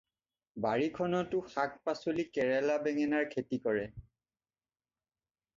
[0.65, 3.85] বাৰীখনতো শাক-পাচলি, কেৰেলা-বেঙেনাৰ খেতি কৰে।